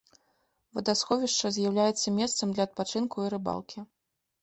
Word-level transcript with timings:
Вадасховішча 0.77 1.47
з'яўляецца 1.59 2.07
месцам 2.19 2.47
для 2.59 2.63
адпачынку 2.71 3.17
і 3.31 3.33
рыбалкі. 3.39 3.91